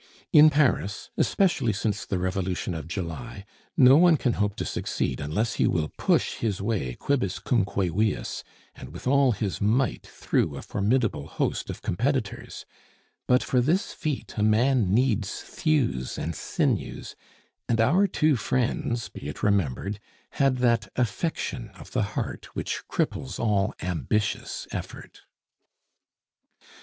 [0.33, 3.45] In Paris (especially since the Revolution of July)
[3.77, 8.41] no one can hope to succeed unless he will push his way quibuscumque viis
[8.73, 12.65] and with all his might through a formidable host of competitors;
[13.27, 17.15] but for this feat a man needs thews and sinews,
[17.69, 19.99] and our two friends, be it remembered,
[20.31, 25.21] had that affection of the heart which cripples all ambitious effort.